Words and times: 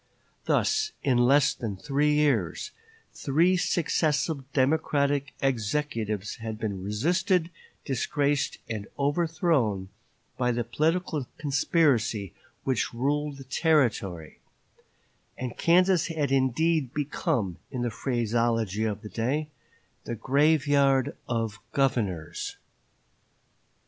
Thus, 0.45 0.93
in 1.03 1.19
less 1.19 1.53
than 1.53 1.77
three 1.77 2.11
years, 2.15 2.71
three 3.13 3.55
successive 3.55 4.51
Democratic 4.51 5.35
executives 5.43 6.37
had 6.37 6.57
been 6.57 6.83
resisted, 6.83 7.51
disgraced, 7.85 8.57
and 8.67 8.87
overthrown 8.97 9.89
by 10.39 10.53
the 10.53 10.63
political 10.63 11.27
conspiracy 11.37 12.33
which 12.63 12.95
ruled 12.95 13.37
the 13.37 13.43
Territory; 13.43 14.39
and 15.37 15.55
Kansas 15.55 16.07
had 16.07 16.31
indeed 16.31 16.95
become, 16.95 17.57
in 17.69 17.83
the 17.83 17.91
phraseology 17.91 18.85
of 18.85 19.03
the 19.03 19.09
day, 19.09 19.49
"the 20.05 20.15
graveyard 20.15 21.15
of 21.29 21.59
governors." 21.73 22.57